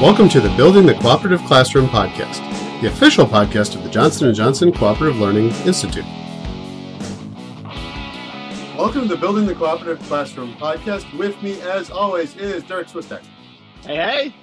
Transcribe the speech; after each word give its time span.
Welcome 0.00 0.28
to 0.28 0.40
the 0.40 0.50
Building 0.50 0.86
the 0.86 0.94
Cooperative 0.94 1.40
Classroom 1.40 1.88
podcast, 1.88 2.38
the 2.80 2.86
official 2.86 3.26
podcast 3.26 3.74
of 3.74 3.82
the 3.82 3.90
Johnson 3.90 4.32
& 4.34 4.34
Johnson 4.34 4.70
Cooperative 4.70 5.16
Learning 5.16 5.50
Institute. 5.66 6.04
Welcome 8.76 9.02
to 9.02 9.08
the 9.08 9.16
Building 9.16 9.44
the 9.44 9.56
Cooperative 9.56 9.98
Classroom 10.06 10.54
podcast. 10.54 11.18
With 11.18 11.42
me, 11.42 11.60
as 11.62 11.90
always, 11.90 12.36
is 12.36 12.62
Derrick 12.62 12.86
Swistek. 12.86 13.24
Hey, 13.82 13.96
hey. 13.96 14.34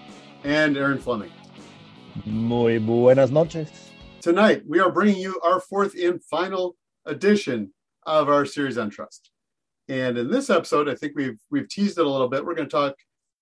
And 0.43 0.75
Aaron 0.75 0.99
Fleming. 0.99 1.31
Muy 2.25 2.77
buenas 2.77 3.31
noches. 3.31 3.69
Tonight, 4.19 4.61
we 4.67 4.81
are 4.81 4.91
bringing 4.91 5.21
you 5.21 5.39
our 5.41 5.61
fourth 5.61 5.95
and 5.97 6.21
final 6.21 6.75
edition 7.05 7.71
of 8.05 8.27
our 8.27 8.45
series 8.45 8.77
on 8.77 8.89
trust. 8.89 9.31
And 9.87 10.17
in 10.17 10.29
this 10.29 10.49
episode, 10.49 10.89
I 10.89 10.95
think 10.95 11.13
we've 11.15 11.39
we've 11.49 11.69
teased 11.69 11.97
it 11.97 12.05
a 12.05 12.09
little 12.09 12.27
bit. 12.27 12.45
We're 12.45 12.55
going 12.55 12.67
to 12.67 12.75
talk 12.75 12.95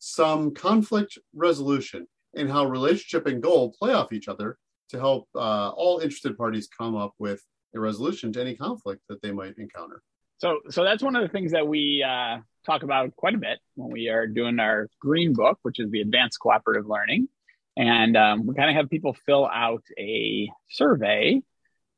some 0.05 0.53
conflict 0.53 1.17
resolution 1.33 2.05
and 2.35 2.51
how 2.51 2.65
relationship 2.65 3.25
and 3.25 3.41
goal 3.41 3.73
play 3.79 3.93
off 3.93 4.11
each 4.11 4.27
other 4.27 4.57
to 4.89 4.99
help 4.99 5.29
uh, 5.33 5.69
all 5.69 5.99
interested 5.99 6.37
parties 6.37 6.67
come 6.77 6.93
up 6.93 7.13
with 7.19 7.41
a 7.73 7.79
resolution 7.79 8.33
to 8.33 8.41
any 8.41 8.53
conflict 8.53 9.01
that 9.07 9.21
they 9.21 9.31
might 9.31 9.57
encounter. 9.57 10.01
So, 10.39 10.59
so 10.69 10.83
that's 10.83 11.01
one 11.01 11.15
of 11.15 11.21
the 11.21 11.29
things 11.29 11.53
that 11.53 11.65
we 11.65 12.03
uh, 12.05 12.39
talk 12.65 12.83
about 12.83 13.15
quite 13.15 13.33
a 13.33 13.37
bit 13.37 13.59
when 13.75 13.91
we 13.91 14.09
are 14.09 14.27
doing 14.27 14.59
our 14.59 14.89
green 14.99 15.31
book, 15.31 15.57
which 15.61 15.79
is 15.79 15.89
the 15.89 16.01
advanced 16.01 16.37
cooperative 16.41 16.85
learning. 16.85 17.29
And 17.77 18.17
um, 18.17 18.45
we 18.45 18.55
kind 18.55 18.69
of 18.69 18.75
have 18.75 18.89
people 18.89 19.15
fill 19.25 19.47
out 19.47 19.83
a 19.97 20.49
survey 20.69 21.41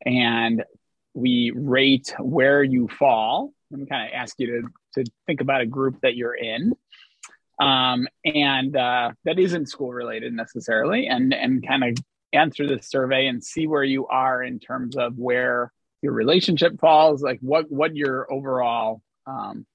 and 0.05 0.63
we 1.15 1.51
rate 1.55 2.13
where 2.19 2.61
you 2.61 2.87
fall. 2.87 3.51
And 3.71 3.89
kind 3.89 4.07
of 4.07 4.13
ask 4.13 4.35
you 4.37 4.61
to, 4.93 5.03
to 5.03 5.11
think 5.25 5.41
about 5.41 5.61
a 5.61 5.65
group 5.65 5.99
that 6.01 6.15
you're 6.15 6.35
in 6.35 6.73
um, 7.59 8.07
and 8.23 8.75
uh, 8.75 9.11
that 9.23 9.39
isn't 9.39 9.67
school 9.67 9.91
related 9.93 10.33
necessarily, 10.33 11.07
and 11.07 11.33
and 11.33 11.65
kind 11.65 11.83
of 11.83 11.97
answer 12.33 12.67
the 12.67 12.81
survey 12.81 13.27
and 13.27 13.43
see 13.43 13.65
where 13.67 13.83
you 13.83 14.07
are 14.07 14.43
in 14.43 14.59
terms 14.59 14.97
of 14.97 15.17
where 15.17 15.71
your 16.01 16.13
relationship 16.13 16.79
falls, 16.79 17.21
like 17.21 17.39
what 17.41 17.71
what 17.71 17.95
your 17.95 18.31
overall 18.31 19.01
um, 19.25 19.65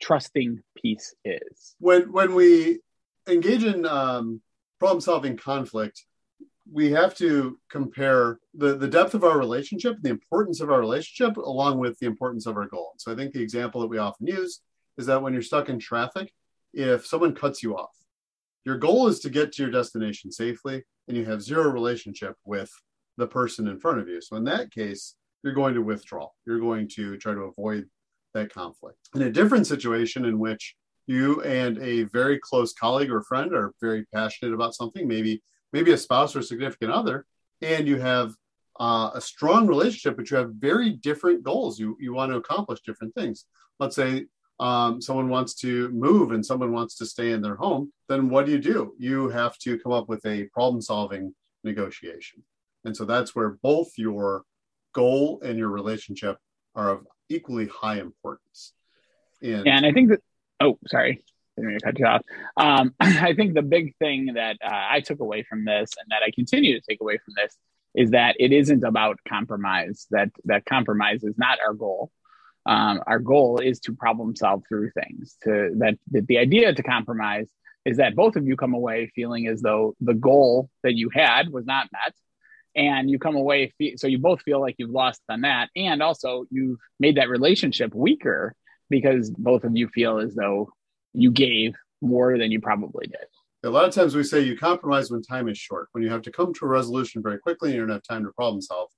trusting 0.00 0.60
piece 0.82 1.14
is. 1.24 1.76
When 1.78 2.12
when 2.12 2.34
we 2.34 2.80
engage 3.28 3.64
in 3.64 3.84
um, 3.84 4.40
problem 4.78 5.00
solving 5.00 5.36
conflict, 5.36 6.04
we 6.70 6.92
have 6.92 7.14
to 7.16 7.58
compare 7.70 8.38
the, 8.54 8.76
the 8.76 8.88
depth 8.88 9.14
of 9.14 9.24
our 9.24 9.38
relationship, 9.38 9.96
and 9.96 10.02
the 10.02 10.10
importance 10.10 10.60
of 10.60 10.70
our 10.70 10.80
relationship, 10.80 11.36
along 11.36 11.78
with 11.78 11.98
the 11.98 12.06
importance 12.06 12.46
of 12.46 12.56
our 12.56 12.66
goal. 12.66 12.92
So 12.96 13.12
I 13.12 13.14
think 13.14 13.32
the 13.32 13.42
example 13.42 13.80
that 13.82 13.88
we 13.88 13.98
often 13.98 14.26
use 14.26 14.60
is 14.96 15.06
that 15.06 15.22
when 15.22 15.32
you're 15.32 15.42
stuck 15.42 15.68
in 15.68 15.78
traffic, 15.78 16.32
if 16.78 17.06
someone 17.06 17.34
cuts 17.34 17.62
you 17.62 17.76
off. 17.76 17.90
Your 18.64 18.78
goal 18.78 19.08
is 19.08 19.18
to 19.20 19.30
get 19.30 19.52
to 19.52 19.62
your 19.62 19.70
destination 19.70 20.30
safely, 20.30 20.84
and 21.08 21.16
you 21.16 21.24
have 21.24 21.42
zero 21.42 21.70
relationship 21.70 22.36
with 22.44 22.70
the 23.16 23.26
person 23.26 23.66
in 23.66 23.80
front 23.80 23.98
of 23.98 24.08
you. 24.08 24.20
So, 24.20 24.36
in 24.36 24.44
that 24.44 24.70
case, 24.70 25.16
you're 25.42 25.54
going 25.54 25.74
to 25.74 25.82
withdraw. 25.82 26.28
You're 26.46 26.60
going 26.60 26.88
to 26.90 27.16
try 27.16 27.34
to 27.34 27.40
avoid 27.40 27.86
that 28.34 28.52
conflict. 28.52 28.98
In 29.14 29.22
a 29.22 29.30
different 29.30 29.66
situation 29.66 30.24
in 30.24 30.38
which 30.38 30.76
you 31.06 31.42
and 31.42 31.78
a 31.78 32.04
very 32.04 32.38
close 32.38 32.72
colleague 32.72 33.10
or 33.10 33.22
friend 33.22 33.54
are 33.54 33.72
very 33.80 34.04
passionate 34.14 34.54
about 34.54 34.74
something, 34.74 35.08
maybe 35.08 35.42
maybe 35.72 35.92
a 35.92 35.98
spouse 35.98 36.36
or 36.36 36.42
significant 36.42 36.92
other, 36.92 37.26
and 37.60 37.88
you 37.88 37.98
have 37.98 38.34
uh, 38.78 39.10
a 39.14 39.20
strong 39.20 39.66
relationship, 39.66 40.16
but 40.16 40.30
you 40.30 40.36
have 40.36 40.52
very 40.54 40.90
different 40.90 41.42
goals. 41.42 41.80
You 41.80 41.96
you 41.98 42.14
want 42.14 42.30
to 42.30 42.36
accomplish 42.36 42.80
different 42.82 43.14
things. 43.14 43.46
Let's 43.80 43.96
say 43.96 44.26
um, 44.60 45.00
someone 45.00 45.28
wants 45.28 45.54
to 45.54 45.88
move 45.90 46.32
and 46.32 46.44
someone 46.44 46.72
wants 46.72 46.96
to 46.96 47.06
stay 47.06 47.30
in 47.32 47.42
their 47.42 47.56
home, 47.56 47.92
then 48.08 48.28
what 48.28 48.46
do 48.46 48.52
you 48.52 48.58
do? 48.58 48.94
You 48.98 49.28
have 49.28 49.56
to 49.58 49.78
come 49.78 49.92
up 49.92 50.08
with 50.08 50.24
a 50.26 50.44
problem 50.52 50.82
solving 50.82 51.34
negotiation. 51.64 52.42
And 52.84 52.96
so 52.96 53.04
that's 53.04 53.34
where 53.34 53.58
both 53.62 53.92
your 53.96 54.42
goal 54.94 55.40
and 55.44 55.58
your 55.58 55.68
relationship 55.68 56.38
are 56.74 56.90
of 56.90 57.06
equally 57.28 57.66
high 57.66 58.00
importance. 58.00 58.72
And, 59.42 59.66
and 59.68 59.86
I 59.86 59.92
think 59.92 60.10
that, 60.10 60.20
oh, 60.60 60.78
sorry, 60.88 61.22
didn't 61.56 61.68
mean 61.68 61.78
to 61.78 61.84
cut 61.84 61.98
you 61.98 62.06
off. 62.06 62.22
Um, 62.56 62.94
I 63.00 63.34
think 63.34 63.54
the 63.54 63.62
big 63.62 63.96
thing 63.98 64.34
that 64.34 64.56
uh, 64.64 64.86
I 64.90 65.00
took 65.00 65.20
away 65.20 65.44
from 65.44 65.64
this 65.64 65.92
and 66.00 66.10
that 66.10 66.22
I 66.26 66.30
continue 66.30 66.78
to 66.78 66.86
take 66.88 67.00
away 67.00 67.18
from 67.18 67.34
this 67.36 67.56
is 67.94 68.10
that 68.10 68.36
it 68.38 68.52
isn't 68.52 68.84
about 68.84 69.18
compromise, 69.28 70.06
that, 70.10 70.30
that 70.44 70.64
compromise 70.64 71.24
is 71.24 71.34
not 71.36 71.58
our 71.64 71.74
goal 71.74 72.10
um, 72.68 73.02
our 73.06 73.18
goal 73.18 73.60
is 73.60 73.80
to 73.80 73.94
problem 73.94 74.36
solve 74.36 74.62
through 74.68 74.90
things 74.90 75.36
to 75.42 75.70
that, 75.78 75.98
that 76.10 76.26
the 76.26 76.36
idea 76.36 76.74
to 76.74 76.82
compromise 76.82 77.48
is 77.86 77.96
that 77.96 78.14
both 78.14 78.36
of 78.36 78.46
you 78.46 78.56
come 78.56 78.74
away 78.74 79.10
feeling 79.14 79.46
as 79.46 79.62
though 79.62 79.96
the 80.02 80.12
goal 80.12 80.68
that 80.82 80.94
you 80.94 81.08
had 81.08 81.48
was 81.50 81.64
not 81.64 81.88
met. 81.90 82.14
And 82.76 83.10
you 83.10 83.18
come 83.18 83.36
away 83.36 83.72
so 83.96 84.06
you 84.06 84.18
both 84.18 84.42
feel 84.42 84.60
like 84.60 84.74
you've 84.78 84.90
lost 84.90 85.22
on 85.30 85.40
that. 85.40 85.70
And 85.74 86.02
also 86.02 86.44
you've 86.50 86.78
made 87.00 87.16
that 87.16 87.30
relationship 87.30 87.94
weaker 87.94 88.54
because 88.90 89.30
both 89.30 89.64
of 89.64 89.74
you 89.74 89.88
feel 89.88 90.18
as 90.18 90.34
though 90.34 90.70
you 91.14 91.30
gave 91.30 91.74
more 92.02 92.36
than 92.36 92.52
you 92.52 92.60
probably 92.60 93.06
did. 93.06 93.26
A 93.64 93.70
lot 93.70 93.88
of 93.88 93.94
times 93.94 94.14
we 94.14 94.22
say 94.22 94.40
you 94.40 94.58
compromise 94.58 95.10
when 95.10 95.22
time 95.22 95.48
is 95.48 95.56
short 95.56 95.88
when 95.92 96.04
you 96.04 96.10
have 96.10 96.22
to 96.22 96.30
come 96.30 96.52
to 96.52 96.66
a 96.66 96.68
resolution 96.68 97.22
very 97.22 97.38
quickly 97.38 97.70
and 97.70 97.76
you 97.76 97.86
don't 97.86 97.94
have 97.94 98.02
time 98.02 98.24
to 98.24 98.32
problem 98.32 98.60
solve. 98.60 98.90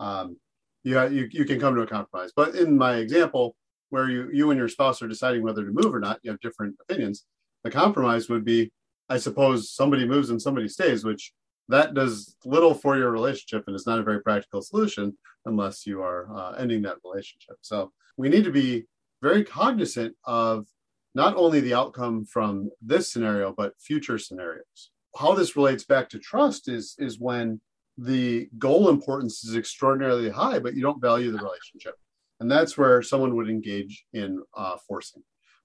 Um, 0.00 0.38
you, 0.82 1.00
you, 1.08 1.28
you 1.30 1.44
can 1.44 1.60
come 1.60 1.74
to 1.74 1.82
a 1.82 1.86
compromise. 1.86 2.30
But 2.34 2.54
in 2.54 2.76
my 2.76 2.96
example, 2.96 3.56
where 3.90 4.08
you, 4.08 4.30
you 4.32 4.50
and 4.50 4.58
your 4.58 4.68
spouse 4.68 5.02
are 5.02 5.08
deciding 5.08 5.42
whether 5.42 5.64
to 5.64 5.72
move 5.72 5.94
or 5.94 6.00
not, 6.00 6.20
you 6.22 6.30
have 6.30 6.40
different 6.40 6.76
opinions. 6.80 7.24
The 7.64 7.70
compromise 7.70 8.28
would 8.28 8.44
be, 8.44 8.72
I 9.08 9.18
suppose, 9.18 9.70
somebody 9.70 10.06
moves 10.06 10.30
and 10.30 10.40
somebody 10.40 10.68
stays, 10.68 11.04
which 11.04 11.32
that 11.68 11.94
does 11.94 12.36
little 12.44 12.74
for 12.74 12.96
your 12.96 13.10
relationship 13.10 13.64
and 13.66 13.76
is 13.76 13.86
not 13.86 13.98
a 13.98 14.02
very 14.02 14.20
practical 14.20 14.62
solution 14.62 15.16
unless 15.44 15.86
you 15.86 16.02
are 16.02 16.28
uh, 16.34 16.52
ending 16.52 16.82
that 16.82 16.96
relationship. 17.04 17.56
So 17.60 17.92
we 18.16 18.28
need 18.28 18.44
to 18.44 18.52
be 18.52 18.86
very 19.22 19.44
cognizant 19.44 20.16
of 20.24 20.66
not 21.14 21.36
only 21.36 21.60
the 21.60 21.74
outcome 21.74 22.24
from 22.24 22.70
this 22.80 23.12
scenario, 23.12 23.52
but 23.52 23.74
future 23.80 24.18
scenarios. 24.18 24.90
How 25.16 25.34
this 25.34 25.56
relates 25.56 25.84
back 25.84 26.08
to 26.10 26.18
trust 26.18 26.68
is, 26.68 26.94
is 26.98 27.18
when 27.18 27.60
the 28.00 28.48
goal 28.56 28.88
importance 28.88 29.44
is 29.44 29.56
extraordinarily 29.56 30.30
high, 30.30 30.58
but 30.58 30.74
you 30.74 30.80
don't 30.80 31.02
value 31.02 31.30
the 31.30 31.38
relationship. 31.38 31.96
And 32.40 32.50
that's 32.50 32.78
where 32.78 33.02
someone 33.02 33.36
would 33.36 33.50
engage 33.50 34.06
in 34.14 34.42
uh, 34.56 34.78
forcing, 34.88 35.22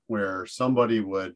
where 0.08 0.46
somebody 0.46 1.00
would 1.00 1.36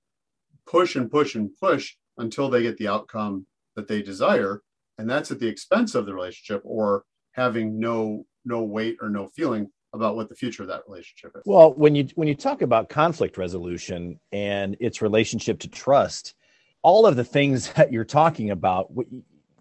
push 0.68 0.98
and 0.98 1.09
push 1.09 1.36
and 1.36 1.52
push 1.62 1.96
until 2.18 2.50
they 2.50 2.64
get 2.64 2.78
the 2.78 2.90
outcome 2.90 3.48
that 3.78 3.88
they 3.88 4.02
desire. 4.02 4.62
And 4.98 5.09
that's 5.09 5.32
at 5.32 5.40
the 5.40 5.48
expense 5.48 5.96
of 5.96 6.06
the 6.06 6.14
relationship 6.14 6.62
or 6.66 7.06
having 7.32 7.80
no 7.80 8.26
no 8.44 8.64
weight 8.64 8.98
or 9.02 9.09
no 9.09 9.28
feeling 9.28 9.70
about 9.94 10.16
what 10.16 10.28
the 10.28 10.36
future 10.36 10.64
of 10.64 10.70
that 10.70 10.84
relationship 10.88 11.32
is. 11.36 11.44
Well, 11.46 11.74
when 11.74 11.96
you 11.96 12.09
when 12.16 12.28
you 12.28 12.36
talk 12.36 12.62
about 12.62 12.90
conflict 12.90 13.38
resolution 13.38 14.20
and 14.34 14.76
its 14.82 15.02
relationship 15.02 15.59
to 15.59 15.70
trust, 15.70 16.36
all 16.82 17.06
of 17.06 17.16
the 17.16 17.24
things 17.24 17.72
that 17.78 17.94
you're 17.94 18.04
talking 18.04 18.50
about, 18.50 18.88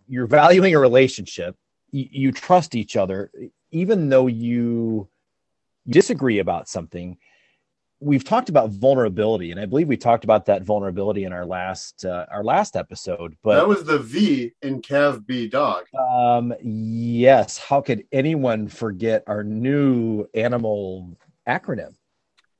you're 0.08 0.26
valuing 0.26 0.74
a 0.74 0.78
relationship 0.78 1.54
you, 1.90 2.08
you 2.10 2.32
trust 2.32 2.74
each 2.74 2.96
other 2.96 3.30
even 3.70 4.08
though 4.08 4.26
you 4.26 5.08
disagree 5.88 6.38
about 6.38 6.68
something 6.68 7.16
we've 8.00 8.24
talked 8.24 8.48
about 8.48 8.70
vulnerability 8.70 9.50
and 9.50 9.60
i 9.60 9.66
believe 9.66 9.88
we 9.88 9.96
talked 9.96 10.24
about 10.24 10.46
that 10.46 10.62
vulnerability 10.62 11.24
in 11.24 11.32
our 11.32 11.46
last 11.46 12.04
uh, 12.04 12.26
our 12.30 12.44
last 12.44 12.76
episode 12.76 13.36
but 13.42 13.56
that 13.56 13.68
was 13.68 13.84
the 13.84 13.98
v 13.98 14.52
in 14.62 14.80
cav 14.82 15.26
b 15.26 15.48
dog. 15.48 15.84
Um 15.98 16.54
yes. 16.62 17.58
How 17.58 17.80
could 17.80 18.04
anyone 18.12 18.68
forget 18.68 19.24
our 19.26 19.42
new 19.44 20.26
animal 20.34 21.16
acronym? 21.46 21.94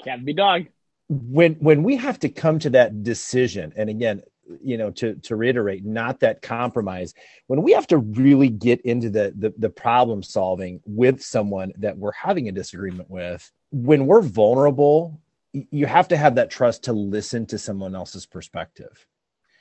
Cav 0.04 0.25
b 0.25 0.32
dog. 0.32 0.66
When 1.08 1.55
when 1.55 1.82
we 1.82 1.96
have 1.96 2.19
to 2.20 2.28
come 2.28 2.58
to 2.61 2.70
that 2.70 3.02
decision 3.02 3.73
and 3.76 3.88
again 3.88 4.23
you 4.62 4.77
know 4.77 4.91
to 4.93 5.15
to 5.17 5.37
reiterate 5.37 5.85
not 5.85 6.21
that 6.21 6.43
compromise. 6.43 7.15
When 7.47 7.62
we 7.62 7.73
have 7.73 7.87
to 7.89 7.99
really 7.99 8.49
get 8.49 8.81
into 8.83 9.11
the, 9.11 9.33
the 9.37 9.53
the, 9.59 9.71
problem 9.71 10.23
solving 10.23 10.81
with 10.87 11.23
someone 11.23 11.73
that 11.79 11.97
we're 11.97 12.12
having 12.12 12.49
a 12.49 12.53
disagreement 12.53 13.11
with 13.11 13.50
when 13.71 14.06
we're 14.06 14.23
vulnerable 14.23 15.21
you 15.53 15.87
have 15.87 16.09
to 16.09 16.17
have 16.17 16.35
that 16.35 16.50
trust 16.50 16.85
to 16.85 16.93
listen 16.93 17.47
to 17.47 17.59
someone 17.59 17.95
else's 17.95 18.27
perspective. 18.27 19.06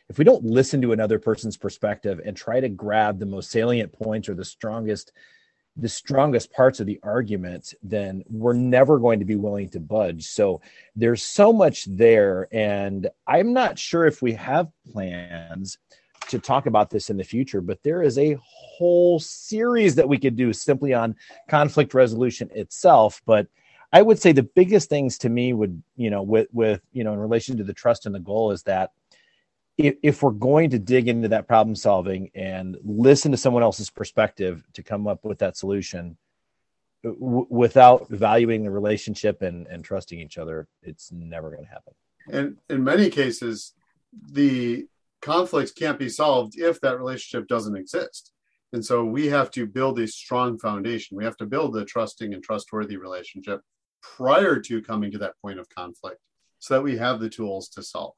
If 0.10 0.18
we 0.18 0.24
don't 0.24 0.44
listen 0.44 0.82
to 0.82 0.94
another 0.94 1.20
person's 1.20 1.58
perspective 1.58 2.22
and 2.26 2.36
try 2.36 2.60
to 2.60 2.70
grab 2.70 3.20
the 3.20 3.26
most 3.26 3.52
salient 3.52 3.92
points 3.92 4.30
or 4.30 4.36
the 4.36 4.46
strongest 4.46 5.12
the 5.78 5.90
strongest 5.90 6.52
parts 6.52 6.80
of 6.80 6.88
the 6.88 7.00
argument, 7.04 7.74
then 7.84 8.24
we're 8.30 8.54
never 8.54 8.98
going 8.98 9.20
to 9.20 9.26
be 9.26 9.36
willing 9.36 9.70
to 9.70 9.80
budge. 9.80 10.26
So 10.26 10.60
there's 10.96 11.24
so 11.24 11.54
much 11.54 11.86
there. 11.86 12.48
And 12.52 13.08
I'm 13.28 13.54
not 13.54 13.78
sure 13.78 14.06
if 14.06 14.22
we 14.22 14.34
have 14.34 14.70
plans 14.92 15.78
to 16.30 16.40
talk 16.40 16.66
about 16.66 16.90
this 16.90 17.10
in 17.10 17.18
the 17.18 17.24
future, 17.24 17.62
but 17.62 17.82
there 17.84 18.02
is 18.02 18.18
a 18.18 18.38
whole 18.42 19.20
series 19.20 19.96
that 19.96 20.10
we 20.10 20.18
could 20.18 20.36
do 20.36 20.52
simply 20.52 20.94
on 20.94 21.16
conflict 21.48 21.94
resolution 21.94 22.50
itself. 22.54 23.22
But 23.26 23.48
I 23.94 24.02
would 24.02 24.20
say 24.20 24.32
the 24.32 24.44
biggest 24.44 24.90
things 24.90 25.18
to 25.20 25.30
me 25.30 25.54
would, 25.54 25.82
you 25.96 26.10
know, 26.10 26.24
with, 26.24 26.48
with, 26.52 26.82
you 26.92 27.04
know, 27.04 27.14
in 27.14 27.20
relation 27.20 27.56
to 27.58 27.64
the 27.64 27.74
trust 27.74 28.06
and 28.06 28.14
the 28.14 28.20
goal 28.20 28.52
is 28.52 28.64
that 28.64 28.92
if, 29.78 29.96
if 30.02 30.24
we're 30.24 30.32
going 30.32 30.72
to 30.72 30.80
dig 30.80 31.08
into 31.08 31.28
that 31.30 31.48
problem 31.48 31.76
solving 31.76 32.32
and 32.34 32.78
listen 32.84 33.32
to 33.32 33.38
someone 33.38 33.64
else's 33.64 33.90
perspective 33.90 34.66
to 34.74 34.84
come 34.84 35.08
up 35.08 35.24
with 35.24 35.40
that 35.40 35.56
solution 35.56 36.18
w- 37.04 37.48
without 37.50 38.10
valuing 38.10 38.64
the 38.64 38.72
relationship 38.72 39.42
and, 39.42 39.68
and 39.68 39.84
trusting 39.84 40.20
each 40.20 40.38
other, 40.38 40.68
it's 40.82 41.12
never 41.12 41.52
going 41.52 41.64
to 41.64 41.70
happen. 41.70 41.94
And 42.30 42.58
in 42.70 42.84
many 42.84 43.10
cases, 43.10 43.74
the 44.32 44.88
conflicts 45.22 45.72
can't 45.72 46.00
be 46.00 46.10
solved 46.10 46.58
if 46.58 46.82
that 46.82 46.98
relationship 46.98 47.48
doesn't 47.48 47.76
exist. 47.76 48.32
And 48.74 48.84
so 48.84 49.06
we 49.06 49.28
have 49.28 49.52
to 49.52 49.66
build 49.66 50.00
a 50.00 50.08
strong 50.08 50.58
foundation. 50.58 51.18
We 51.18 51.24
have 51.24 51.38
to 51.38 51.46
build 51.46 51.78
a 51.78 51.86
trusting 51.86 52.34
and 52.34 52.44
trustworthy 52.44 52.98
relationship 52.98 53.62
prior 54.02 54.60
to 54.60 54.82
coming 54.82 55.12
to 55.12 55.18
that 55.20 55.36
point 55.42 55.60
of 55.60 55.70
conflict 55.70 56.20
so 56.60 56.74
that 56.74 56.82
we 56.82 56.98
have 56.98 57.20
the 57.20 57.30
tools 57.30 57.70
to 57.70 57.84
solve. 57.84 58.16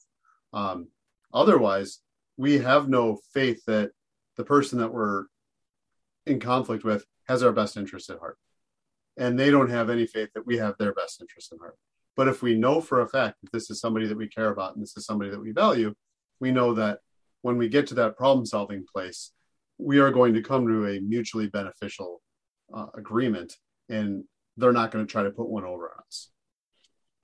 Um, 0.54 0.88
otherwise, 1.34 2.00
we 2.38 2.60
have 2.60 2.88
no 2.88 3.20
faith 3.34 3.62
that 3.68 3.92
the 4.38 4.46
person 4.46 4.80
that 4.80 4.94
we're 4.94 5.26
in 6.26 6.40
conflict 6.40 6.84
with 6.84 7.06
has 7.28 7.44
our 7.44 7.52
best 7.52 7.78
interest 7.78 8.10
at 8.10 8.20
heart. 8.20 8.38
And 9.18 9.38
they 9.38 9.52
don't 9.52 9.70
have 9.70 9.90
any 9.90 10.06
faith 10.06 10.30
that 10.34 10.48
we 10.48 10.58
have 10.58 10.76
their 10.80 10.94
best 10.94 11.20
interest 11.20 11.52
in 11.52 11.60
heart. 11.60 11.76
But 12.16 12.28
if 12.28 12.42
we 12.42 12.56
know 12.56 12.82
for 12.82 13.02
a 13.02 13.08
fact 13.08 13.38
that 13.42 13.52
this 13.52 13.70
is 13.70 13.80
somebody 13.80 14.08
that 14.08 14.18
we 14.18 14.28
care 14.28 14.50
about 14.50 14.74
and 14.74 14.82
this 14.82 14.96
is 14.96 15.06
somebody 15.06 15.30
that 15.30 15.42
we 15.42 15.52
value, 15.52 15.94
we 16.40 16.52
know 16.52 16.74
that 16.74 17.00
when 17.42 17.58
we 17.58 17.70
get 17.70 17.88
to 17.88 17.96
that 17.96 18.18
problem 18.18 18.46
solving 18.46 18.86
place, 18.94 19.32
we 19.78 20.00
are 20.00 20.12
going 20.12 20.34
to 20.34 20.42
come 20.42 20.68
to 20.68 20.88
a 20.88 21.00
mutually 21.00 21.48
beneficial 21.48 22.22
uh, 22.74 22.88
agreement 22.96 23.56
and 23.90 24.24
they're 24.58 24.74
not 24.74 24.92
going 24.92 25.06
to 25.06 25.12
try 25.12 25.24
to 25.24 25.32
put 25.32 25.50
one 25.50 25.64
over 25.64 25.90
on 25.90 26.04
us. 26.08 26.30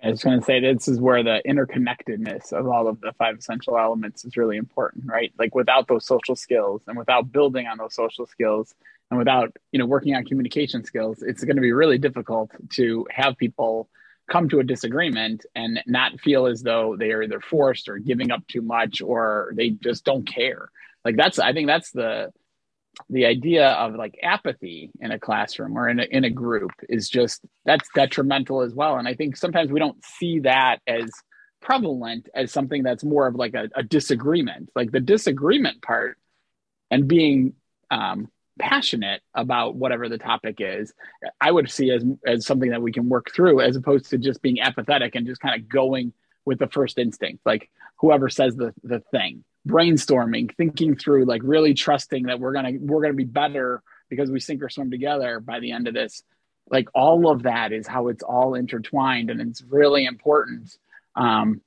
I 0.05 0.11
was 0.11 0.23
going 0.23 0.39
to 0.39 0.45
say 0.45 0.59
this 0.59 0.87
is 0.87 1.01
where 1.01 1.23
the 1.23 1.41
interconnectedness 1.47 2.53
of 2.53 2.67
all 2.67 2.87
of 2.87 3.01
the 3.01 3.11
five 3.17 3.39
essential 3.39 3.75
elements 3.75 4.23
is 4.23 4.37
really 4.37 4.55
important, 4.55 5.05
right? 5.07 5.33
Like 5.39 5.55
without 5.55 5.87
those 5.87 6.05
social 6.05 6.35
skills 6.35 6.83
and 6.85 6.95
without 6.95 7.31
building 7.31 7.65
on 7.65 7.79
those 7.79 7.95
social 7.95 8.27
skills 8.27 8.75
and 9.09 9.17
without, 9.17 9.57
you 9.71 9.79
know, 9.79 9.87
working 9.87 10.13
on 10.13 10.23
communication 10.23 10.83
skills, 10.83 11.23
it's 11.23 11.43
going 11.43 11.55
to 11.55 11.61
be 11.61 11.71
really 11.71 11.97
difficult 11.97 12.51
to 12.73 13.07
have 13.09 13.35
people 13.37 13.89
come 14.29 14.47
to 14.49 14.59
a 14.59 14.63
disagreement 14.63 15.43
and 15.55 15.81
not 15.87 16.19
feel 16.19 16.45
as 16.45 16.61
though 16.61 16.95
they 16.95 17.11
are 17.11 17.23
either 17.23 17.39
forced 17.39 17.89
or 17.89 17.97
giving 17.97 18.29
up 18.29 18.45
too 18.47 18.61
much 18.61 19.01
or 19.01 19.53
they 19.55 19.71
just 19.71 20.05
don't 20.05 20.27
care. 20.27 20.69
Like 21.03 21.15
that's 21.15 21.39
I 21.39 21.51
think 21.51 21.65
that's 21.65 21.89
the 21.91 22.31
the 23.09 23.25
idea 23.25 23.69
of 23.69 23.95
like 23.95 24.17
apathy 24.23 24.91
in 24.99 25.11
a 25.11 25.19
classroom 25.19 25.77
or 25.77 25.89
in 25.89 25.99
a, 25.99 26.03
in 26.03 26.23
a 26.23 26.29
group 26.29 26.71
is 26.89 27.09
just 27.09 27.41
that's 27.65 27.87
detrimental 27.93 28.61
as 28.61 28.73
well. 28.73 28.97
And 28.97 29.07
i 29.07 29.13
think 29.13 29.37
sometimes 29.37 29.71
we 29.71 29.79
don't 29.79 30.03
see 30.03 30.39
that 30.39 30.77
as 30.87 31.09
prevalent 31.61 32.29
as 32.35 32.51
something 32.51 32.83
that's 32.83 33.03
more 33.03 33.27
of 33.27 33.35
like 33.35 33.53
a, 33.53 33.69
a 33.75 33.83
disagreement. 33.83 34.69
Like 34.75 34.91
the 34.91 34.99
disagreement 34.99 35.81
part 35.81 36.17
and 36.91 37.07
being 37.07 37.53
um, 37.89 38.29
passionate 38.59 39.21
about 39.33 39.75
whatever 39.75 40.07
the 40.07 40.17
topic 40.17 40.57
is 40.59 40.93
i 41.41 41.51
would 41.51 41.69
see 41.69 41.91
as 41.91 42.05
as 42.25 42.45
something 42.45 42.69
that 42.69 42.81
we 42.81 42.89
can 42.89 43.09
work 43.09 43.29
through 43.35 43.59
as 43.59 43.75
opposed 43.75 44.09
to 44.09 44.17
just 44.17 44.41
being 44.41 44.61
apathetic 44.61 45.13
and 45.15 45.27
just 45.27 45.41
kind 45.41 45.61
of 45.61 45.67
going 45.67 46.13
with 46.45 46.59
the 46.59 46.67
first 46.67 46.97
instinct. 46.97 47.45
Like 47.45 47.69
whoever 47.97 48.29
says 48.29 48.55
the 48.55 48.73
the 48.83 48.99
thing 49.11 49.43
brainstorming 49.67 50.55
thinking 50.55 50.95
through 50.95 51.25
like 51.25 51.41
really 51.43 51.73
trusting 51.73 52.23
that 52.23 52.39
we're 52.39 52.53
gonna 52.53 52.73
we're 52.79 53.01
gonna 53.01 53.13
be 53.13 53.23
better 53.23 53.81
because 54.09 54.29
we 54.29 54.39
sink 54.39 54.61
or 54.61 54.69
swim 54.69 54.91
together 54.91 55.39
by 55.39 55.59
the 55.59 55.71
end 55.71 55.87
of 55.87 55.93
this. 55.93 56.23
Like 56.69 56.89
all 56.93 57.29
of 57.29 57.43
that 57.43 57.71
is 57.71 57.87
how 57.87 58.07
it's 58.07 58.23
all 58.23 58.55
intertwined 58.55 59.29
and 59.29 59.41
it's 59.41 59.63
really 59.63 60.05
important 60.05 60.75
um, 61.15 61.61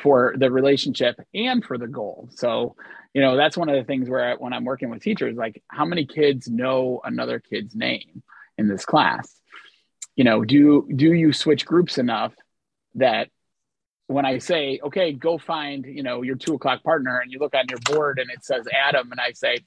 for 0.00 0.34
the 0.36 0.50
relationship 0.50 1.16
and 1.34 1.64
for 1.64 1.78
the 1.78 1.86
goal. 1.86 2.28
So 2.32 2.76
you 3.14 3.22
know 3.22 3.36
that's 3.36 3.56
one 3.56 3.70
of 3.70 3.76
the 3.76 3.84
things 3.84 4.10
where 4.10 4.32
I, 4.32 4.34
when 4.34 4.52
i'm 4.52 4.66
working 4.66 4.90
with 4.90 5.02
teachers 5.02 5.38
like 5.38 5.62
how 5.68 5.86
many 5.86 6.04
kids 6.04 6.48
know 6.48 7.00
another 7.02 7.40
kid's 7.40 7.74
name 7.74 8.22
in 8.58 8.68
this 8.68 8.84
class? 8.84 9.40
You 10.16 10.24
know 10.24 10.44
do 10.44 10.86
do 10.94 11.12
you 11.12 11.32
switch 11.32 11.64
groups 11.64 11.96
enough 11.96 12.34
that 12.96 13.28
when 14.08 14.24
I 14.24 14.38
say, 14.38 14.78
okay, 14.84 15.12
go 15.12 15.36
find, 15.38 15.84
you 15.84 16.02
know, 16.02 16.22
your 16.22 16.36
two 16.36 16.54
o'clock 16.54 16.82
partner 16.84 17.18
and 17.18 17.32
you 17.32 17.38
look 17.38 17.54
on 17.54 17.64
your 17.68 17.80
board 17.80 18.18
and 18.18 18.30
it 18.30 18.44
says 18.44 18.66
Adam 18.72 19.10
and 19.10 19.20
I 19.20 19.32
say, 19.32 19.58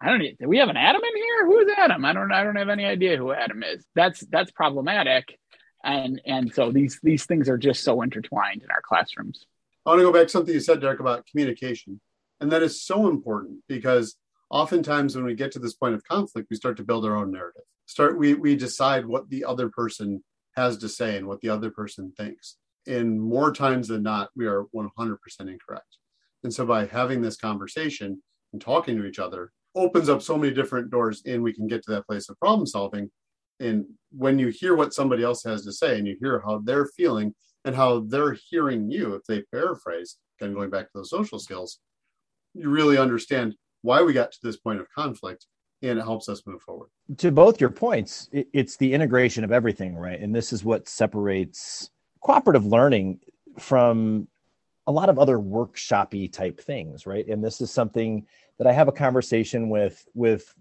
I 0.00 0.10
don't 0.10 0.20
do 0.20 0.48
we 0.48 0.58
have 0.58 0.68
an 0.68 0.76
Adam 0.76 1.02
in 1.02 1.16
here? 1.16 1.46
Who 1.46 1.58
is 1.58 1.68
Adam? 1.76 2.04
I 2.04 2.12
don't 2.12 2.32
I 2.32 2.44
don't 2.44 2.56
have 2.56 2.68
any 2.68 2.84
idea 2.84 3.16
who 3.16 3.32
Adam 3.32 3.64
is. 3.64 3.84
That's 3.96 4.20
that's 4.20 4.52
problematic. 4.52 5.36
And 5.82 6.20
and 6.24 6.54
so 6.54 6.70
these 6.70 7.00
these 7.02 7.26
things 7.26 7.48
are 7.48 7.58
just 7.58 7.82
so 7.82 8.02
intertwined 8.02 8.62
in 8.62 8.70
our 8.70 8.82
classrooms. 8.82 9.44
I 9.84 9.90
want 9.90 10.00
to 10.00 10.04
go 10.04 10.12
back 10.12 10.24
to 10.24 10.28
something 10.28 10.54
you 10.54 10.60
said, 10.60 10.80
Derrick, 10.80 11.00
about 11.00 11.26
communication. 11.26 12.00
And 12.40 12.52
that 12.52 12.62
is 12.62 12.84
so 12.84 13.08
important 13.08 13.58
because 13.68 14.14
oftentimes 14.50 15.16
when 15.16 15.24
we 15.24 15.34
get 15.34 15.50
to 15.52 15.58
this 15.58 15.74
point 15.74 15.94
of 15.94 16.04
conflict, 16.04 16.48
we 16.50 16.56
start 16.56 16.76
to 16.76 16.84
build 16.84 17.04
our 17.04 17.16
own 17.16 17.32
narrative. 17.32 17.62
Start 17.86 18.16
we 18.16 18.34
we 18.34 18.54
decide 18.54 19.04
what 19.04 19.28
the 19.28 19.44
other 19.44 19.68
person 19.68 20.22
has 20.54 20.76
to 20.78 20.88
say 20.88 21.16
and 21.16 21.26
what 21.26 21.40
the 21.40 21.48
other 21.48 21.70
person 21.70 22.12
thinks 22.16 22.56
and 22.88 23.20
more 23.20 23.52
times 23.52 23.86
than 23.88 24.02
not, 24.02 24.30
we 24.34 24.46
are 24.46 24.64
100% 24.74 25.18
incorrect. 25.40 25.98
And 26.42 26.52
so 26.52 26.64
by 26.64 26.86
having 26.86 27.20
this 27.20 27.36
conversation 27.36 28.22
and 28.52 28.60
talking 28.60 28.96
to 28.96 29.04
each 29.04 29.18
other 29.18 29.52
opens 29.74 30.08
up 30.08 30.22
so 30.22 30.36
many 30.36 30.52
different 30.52 30.90
doors 30.90 31.22
and 31.26 31.42
we 31.42 31.52
can 31.52 31.66
get 31.66 31.82
to 31.84 31.90
that 31.92 32.06
place 32.06 32.28
of 32.28 32.38
problem 32.40 32.66
solving. 32.66 33.10
And 33.60 33.84
when 34.10 34.38
you 34.38 34.48
hear 34.48 34.74
what 34.74 34.94
somebody 34.94 35.22
else 35.22 35.44
has 35.44 35.64
to 35.64 35.72
say 35.72 35.98
and 35.98 36.06
you 36.06 36.16
hear 36.20 36.42
how 36.44 36.60
they're 36.64 36.86
feeling 36.86 37.34
and 37.64 37.76
how 37.76 38.00
they're 38.00 38.36
hearing 38.48 38.90
you, 38.90 39.14
if 39.14 39.22
they 39.28 39.42
paraphrase, 39.52 40.16
again, 40.40 40.54
going 40.54 40.70
back 40.70 40.86
to 40.86 40.90
those 40.94 41.10
social 41.10 41.38
skills, 41.38 41.80
you 42.54 42.70
really 42.70 42.96
understand 42.96 43.54
why 43.82 44.02
we 44.02 44.12
got 44.12 44.32
to 44.32 44.38
this 44.42 44.56
point 44.56 44.80
of 44.80 44.86
conflict 44.94 45.46
and 45.82 45.98
it 45.98 46.02
helps 46.02 46.28
us 46.28 46.42
move 46.46 46.62
forward. 46.62 46.88
To 47.18 47.30
both 47.30 47.60
your 47.60 47.70
points, 47.70 48.28
it's 48.32 48.76
the 48.76 48.92
integration 48.92 49.44
of 49.44 49.52
everything, 49.52 49.94
right? 49.94 50.18
And 50.18 50.34
this 50.34 50.52
is 50.52 50.64
what 50.64 50.88
separates 50.88 51.90
cooperative 52.20 52.66
learning 52.66 53.20
from 53.58 54.28
a 54.86 54.92
lot 54.92 55.08
of 55.08 55.18
other 55.18 55.38
workshoppy 55.38 56.32
type 56.32 56.60
things 56.60 57.06
right? 57.06 57.26
And 57.28 57.44
this 57.44 57.60
is 57.60 57.70
something 57.70 58.26
that 58.58 58.66
i 58.66 58.72
have 58.72 58.88
a 58.88 58.92
conversation 58.92 59.68
with 59.68 60.06
with 60.14 60.54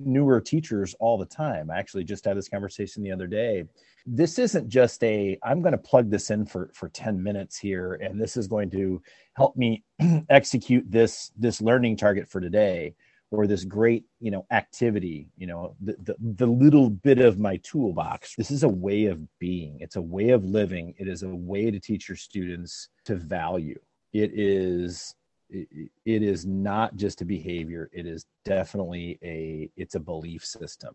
newer 0.00 0.40
teachers 0.40 0.94
all 0.98 1.16
the 1.18 1.26
time. 1.26 1.70
I 1.70 1.78
actually 1.78 2.04
just 2.04 2.24
had 2.24 2.36
this 2.36 2.48
conversation 2.48 3.02
the 3.02 3.12
other 3.12 3.26
day. 3.26 3.64
This 4.04 4.38
isn't 4.38 4.68
just 4.68 5.02
a 5.04 5.38
i'm 5.44 5.62
going 5.62 5.72
to 5.72 5.78
plug 5.78 6.10
this 6.10 6.30
in 6.30 6.44
for 6.44 6.70
for 6.74 6.88
10 6.88 7.22
minutes 7.22 7.56
here 7.56 7.94
and 7.94 8.20
this 8.20 8.36
is 8.36 8.48
going 8.48 8.70
to 8.70 9.00
help 9.34 9.56
me 9.56 9.84
execute 10.28 10.90
this 10.90 11.30
this 11.38 11.60
learning 11.60 11.96
target 11.96 12.28
for 12.28 12.40
today 12.40 12.94
or 13.32 13.46
this 13.46 13.64
great 13.64 14.04
you 14.20 14.30
know 14.30 14.46
activity 14.50 15.26
you 15.36 15.46
know 15.46 15.74
the, 15.80 15.96
the, 16.02 16.14
the 16.36 16.46
little 16.46 16.90
bit 16.90 17.18
of 17.18 17.38
my 17.38 17.56
toolbox. 17.58 18.34
This 18.36 18.50
is 18.50 18.62
a 18.62 18.68
way 18.68 19.06
of 19.06 19.20
being. 19.38 19.78
It's 19.80 19.96
a 19.96 20.02
way 20.02 20.30
of 20.30 20.44
living. 20.44 20.94
It 20.98 21.08
is 21.08 21.22
a 21.22 21.28
way 21.28 21.70
to 21.70 21.80
teach 21.80 22.08
your 22.08 22.16
students 22.16 22.88
to 23.06 23.16
value. 23.16 23.80
It 24.12 24.32
is 24.34 25.14
it, 25.48 25.68
it 26.04 26.22
is 26.22 26.46
not 26.46 26.96
just 26.96 27.22
a 27.22 27.24
behavior. 27.24 27.90
It 27.92 28.06
is 28.06 28.26
definitely 28.44 29.18
a 29.22 29.70
it's 29.76 29.94
a 29.94 30.00
belief 30.00 30.44
system. 30.44 30.94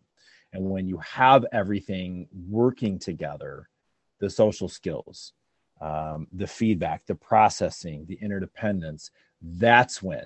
And 0.53 0.69
when 0.69 0.87
you 0.87 0.97
have 0.99 1.45
everything 1.51 2.27
working 2.49 2.99
together 2.99 3.67
the 4.19 4.29
social 4.29 4.67
skills 4.67 5.33
um, 5.81 6.27
the 6.31 6.47
feedback 6.47 7.05
the 7.05 7.15
processing 7.15 8.05
the 8.07 8.17
interdependence 8.19 9.11
that's 9.41 10.01
when 10.01 10.25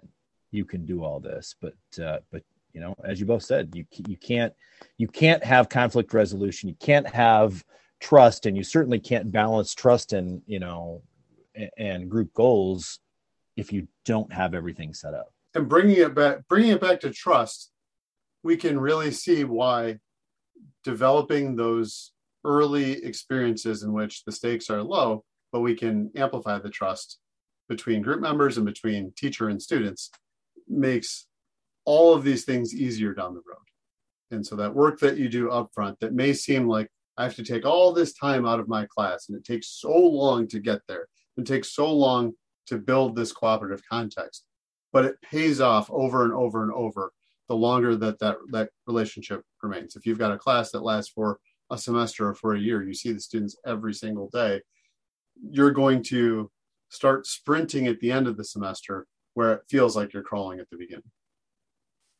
you 0.51 0.65
can 0.65 0.85
do 0.85 1.03
all 1.03 1.19
this 1.19 1.55
but 1.61 2.03
uh, 2.03 2.19
but 2.31 2.43
you 2.73 2.81
know 2.81 2.95
as 3.03 3.19
you 3.19 3.25
both 3.25 3.43
said 3.43 3.69
you 3.73 3.85
you 4.07 4.17
can't 4.17 4.53
you 4.97 5.07
can't 5.07 5.43
have 5.43 5.69
conflict 5.69 6.13
resolution 6.13 6.69
you 6.69 6.75
can't 6.79 7.07
have 7.07 7.63
trust 7.99 8.45
and 8.45 8.57
you 8.57 8.63
certainly 8.63 8.99
can't 8.99 9.31
balance 9.31 9.73
trust 9.73 10.13
and 10.13 10.41
you 10.45 10.59
know 10.59 11.01
and, 11.77 12.09
group 12.09 12.33
goals 12.33 12.99
if 13.57 13.71
you 13.73 13.87
don't 14.05 14.31
have 14.31 14.53
everything 14.53 14.93
set 14.93 15.13
up. 15.13 15.33
And 15.53 15.67
bringing 15.67 15.97
it 15.97 16.15
back 16.15 16.47
bringing 16.49 16.71
it 16.71 16.81
back 16.81 16.99
to 17.01 17.11
trust 17.11 17.71
we 18.43 18.57
can 18.57 18.79
really 18.79 19.11
see 19.11 19.43
why 19.43 19.99
developing 20.83 21.55
those 21.55 22.11
early 22.43 23.03
experiences 23.05 23.83
in 23.83 23.93
which 23.93 24.23
the 24.25 24.31
stakes 24.31 24.69
are 24.69 24.81
low 24.81 25.23
but 25.51 25.59
we 25.59 25.75
can 25.75 26.09
amplify 26.15 26.57
the 26.57 26.69
trust 26.69 27.19
between 27.69 28.01
group 28.01 28.19
members 28.19 28.57
and 28.57 28.65
between 28.65 29.13
teacher 29.15 29.49
and 29.49 29.61
students 29.61 30.09
makes 30.67 31.27
all 31.85 32.13
of 32.13 32.23
these 32.23 32.45
things 32.45 32.73
easier 32.73 33.13
down 33.13 33.33
the 33.33 33.41
road. 33.47 33.57
And 34.31 34.45
so 34.45 34.55
that 34.55 34.73
work 34.73 34.99
that 34.99 35.17
you 35.17 35.29
do 35.29 35.49
up 35.49 35.71
front 35.73 35.99
that 35.99 36.13
may 36.13 36.33
seem 36.33 36.67
like 36.67 36.89
I 37.17 37.23
have 37.23 37.35
to 37.35 37.43
take 37.43 37.65
all 37.65 37.91
this 37.91 38.13
time 38.13 38.45
out 38.45 38.59
of 38.59 38.67
my 38.67 38.85
class 38.85 39.27
and 39.27 39.37
it 39.37 39.43
takes 39.43 39.67
so 39.67 39.91
long 39.91 40.47
to 40.49 40.59
get 40.59 40.81
there. 40.87 41.07
and 41.37 41.47
takes 41.47 41.73
so 41.73 41.91
long 41.91 42.33
to 42.67 42.77
build 42.77 43.15
this 43.15 43.31
cooperative 43.31 43.81
context, 43.89 44.45
but 44.93 45.05
it 45.05 45.21
pays 45.21 45.61
off 45.61 45.89
over 45.91 46.23
and 46.23 46.33
over 46.33 46.63
and 46.63 46.71
over 46.73 47.11
the 47.47 47.55
longer 47.55 47.95
that 47.95 48.19
that, 48.19 48.37
that 48.51 48.69
relationship 48.87 49.41
remains. 49.61 49.95
If 49.95 50.05
you've 50.05 50.19
got 50.19 50.31
a 50.31 50.37
class 50.37 50.71
that 50.71 50.83
lasts 50.83 51.11
for 51.11 51.39
a 51.69 51.77
semester 51.77 52.29
or 52.29 52.35
for 52.35 52.55
a 52.55 52.59
year, 52.59 52.83
you 52.83 52.93
see 52.93 53.11
the 53.11 53.19
students 53.19 53.57
every 53.65 53.93
single 53.93 54.29
day, 54.31 54.61
you're 55.41 55.71
going 55.71 56.03
to 56.03 56.49
start 56.89 57.25
sprinting 57.25 57.87
at 57.87 57.99
the 57.99 58.11
end 58.11 58.27
of 58.27 58.37
the 58.37 58.43
semester 58.43 59.07
where 59.33 59.53
it 59.53 59.61
feels 59.69 59.95
like 59.95 60.13
you're 60.13 60.23
crawling 60.23 60.59
at 60.59 60.69
the 60.69 60.77
beginning. 60.77 61.03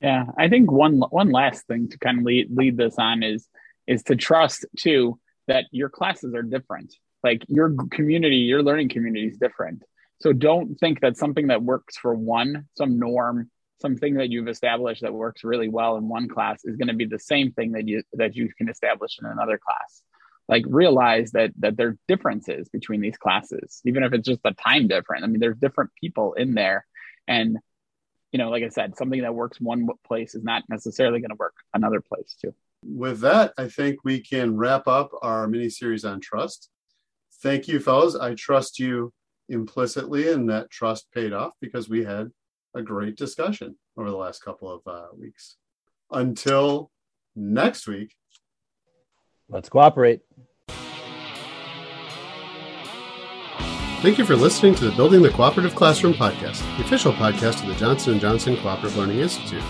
Yeah, 0.01 0.25
I 0.37 0.49
think 0.49 0.71
one 0.71 0.99
one 1.09 1.29
last 1.29 1.67
thing 1.67 1.89
to 1.89 1.97
kind 1.99 2.19
of 2.19 2.25
lead 2.25 2.47
lead 2.51 2.77
this 2.77 2.95
on 2.97 3.21
is 3.23 3.47
is 3.87 4.03
to 4.03 4.15
trust 4.15 4.65
too 4.77 5.19
that 5.47 5.65
your 5.71 5.89
classes 5.89 6.33
are 6.33 6.43
different. 6.43 6.93
Like 7.23 7.43
your 7.47 7.75
community, 7.91 8.37
your 8.37 8.63
learning 8.63 8.89
community 8.89 9.27
is 9.27 9.37
different. 9.37 9.83
So 10.21 10.33
don't 10.33 10.75
think 10.75 11.01
that 11.01 11.17
something 11.17 11.47
that 11.47 11.63
works 11.63 11.97
for 11.97 12.13
one, 12.13 12.67
some 12.77 12.99
norm, 12.99 13.49
something 13.81 14.15
that 14.15 14.29
you've 14.29 14.47
established 14.47 15.01
that 15.01 15.13
works 15.13 15.43
really 15.43 15.67
well 15.67 15.97
in 15.97 16.07
one 16.07 16.29
class 16.29 16.63
is 16.63 16.77
going 16.77 16.87
to 16.87 16.93
be 16.93 17.05
the 17.05 17.19
same 17.19 17.51
thing 17.51 17.73
that 17.73 17.87
you 17.87 18.03
that 18.13 18.35
you 18.35 18.49
can 18.57 18.69
establish 18.69 19.17
in 19.19 19.25
another 19.25 19.59
class. 19.59 20.03
Like 20.47 20.63
realize 20.67 21.31
that 21.31 21.51
that 21.59 21.77
there 21.77 21.89
are 21.89 21.97
differences 22.07 22.69
between 22.69 23.01
these 23.01 23.17
classes, 23.17 23.81
even 23.85 24.03
if 24.03 24.13
it's 24.13 24.27
just 24.27 24.41
a 24.45 24.53
time 24.53 24.87
different. 24.87 25.23
I 25.23 25.27
mean, 25.27 25.39
there's 25.39 25.57
different 25.57 25.91
people 25.99 26.33
in 26.33 26.53
there, 26.53 26.85
and 27.27 27.57
you 28.31 28.37
know, 28.37 28.49
like 28.49 28.63
I 28.63 28.69
said, 28.69 28.95
something 28.95 29.21
that 29.21 29.35
works 29.35 29.59
one 29.59 29.87
place 30.05 30.35
is 30.35 30.43
not 30.43 30.63
necessarily 30.69 31.19
going 31.19 31.31
to 31.31 31.35
work 31.35 31.53
another 31.73 32.01
place 32.01 32.35
too. 32.41 32.53
With 32.83 33.19
that, 33.21 33.53
I 33.57 33.67
think 33.67 33.99
we 34.03 34.21
can 34.21 34.57
wrap 34.57 34.87
up 34.87 35.11
our 35.21 35.47
mini 35.47 35.69
series 35.69 36.05
on 36.05 36.21
trust. 36.21 36.69
Thank 37.43 37.67
you, 37.67 37.79
fellows. 37.79 38.15
I 38.15 38.33
trust 38.35 38.79
you 38.79 39.13
implicitly, 39.49 40.31
and 40.31 40.49
that 40.49 40.69
trust 40.71 41.11
paid 41.13 41.33
off 41.33 41.51
because 41.59 41.89
we 41.89 42.05
had 42.05 42.29
a 42.73 42.81
great 42.81 43.17
discussion 43.17 43.75
over 43.97 44.09
the 44.09 44.15
last 44.15 44.43
couple 44.43 44.71
of 44.71 44.81
uh, 44.87 45.07
weeks. 45.17 45.57
Until 46.09 46.89
next 47.35 47.87
week, 47.87 48.15
let's 49.49 49.69
cooperate. 49.69 50.21
Thank 54.01 54.17
you 54.17 54.25
for 54.25 54.35
listening 54.35 54.73
to 54.75 54.85
the 54.85 54.95
Building 54.95 55.21
the 55.21 55.29
Cooperative 55.29 55.75
Classroom 55.75 56.15
podcast, 56.15 56.59
the 56.75 56.83
official 56.83 57.13
podcast 57.13 57.61
of 57.61 57.69
the 57.69 57.75
Johnson 57.75 58.19
& 58.19 58.19
Johnson 58.19 58.57
Cooperative 58.57 58.97
Learning 58.97 59.19
Institute. 59.19 59.61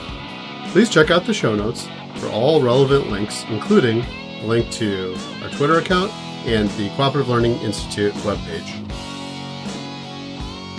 Please 0.68 0.90
check 0.90 1.12
out 1.12 1.26
the 1.26 1.34
show 1.34 1.54
notes 1.54 1.90
for 2.16 2.28
all 2.28 2.62
relevant 2.62 3.10
links, 3.10 3.44
including 3.50 4.06
a 4.40 4.46
link 4.46 4.72
to 4.72 5.18
our 5.44 5.50
Twitter 5.50 5.80
account 5.80 6.14
and 6.48 6.70
the 6.72 6.88
Cooperative 6.96 7.28
Learning 7.28 7.60
Institute 7.60 8.14
webpage. 8.24 8.72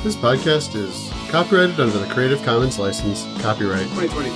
This 0.03 0.17
podcast 0.17 0.75
is 0.75 1.13
copyrighted 1.31 1.79
under 1.79 1.99
the 1.99 2.07
Creative 2.07 2.43
Commons 2.45 2.79
license, 2.79 3.27
copyright 3.43 3.87
2022. 3.91 4.33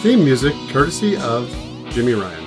Theme 0.00 0.24
music 0.24 0.54
courtesy 0.70 1.18
of 1.18 1.54
Jimmy 1.90 2.14
Ryan. 2.14 2.46